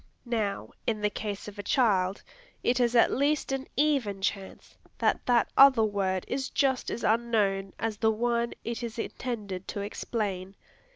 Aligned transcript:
Now, 0.25 0.69
in 0.87 0.99
the 1.01 1.11
case 1.11 1.47
of 1.47 1.59
a 1.59 1.61
child, 1.61 2.23
it 2.63 2.79
is 2.79 2.95
at 2.95 3.11
least 3.11 3.51
an 3.51 3.67
even 3.77 4.19
chance 4.19 4.75
that 4.97 5.23
that 5.27 5.49
other 5.55 5.83
word 5.83 6.25
is 6.27 6.49
just 6.49 6.89
as 6.89 7.03
unknown 7.03 7.73
as 7.77 7.97
the 7.97 8.09
one 8.09 8.53
it 8.63 8.81
is 8.81 8.97
intended 8.97 9.67
to 9.67 9.81
explain. 9.81 10.55